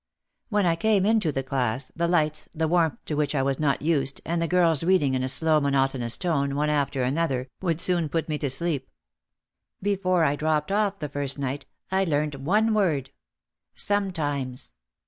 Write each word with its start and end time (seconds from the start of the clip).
When 0.49 0.65
I 0.65 0.75
came 0.75 1.05
into 1.05 1.31
the 1.31 1.43
class, 1.43 1.91
the 1.95 2.07
lights, 2.07 2.49
the 2.55 2.67
warmth 2.67 2.97
to 3.05 3.13
which 3.13 3.35
I 3.35 3.43
was 3.43 3.59
not 3.59 3.83
used, 3.83 4.19
and 4.25 4.41
the 4.41 4.47
girls 4.47 4.83
reading 4.83 5.13
in 5.13 5.21
a 5.21 5.29
slow 5.29 5.59
monotonous 5.61 6.17
tone, 6.17 6.55
one 6.55 6.69
after 6.71 7.03
anoth 7.03 7.29
er, 7.29 7.47
would 7.61 7.79
soon 7.79 8.09
put 8.09 8.27
me 8.27 8.39
to 8.39 8.49
sleep. 8.49 8.89
Before 9.79 10.23
I 10.23 10.35
dropped 10.35 10.71
off 10.71 10.97
the 10.97 11.07
first 11.09 11.37
night 11.37 11.67
I 11.91 12.05
learned 12.05 12.33
one 12.33 12.73
word, 12.73 13.11
"Sometimes." 13.75 14.73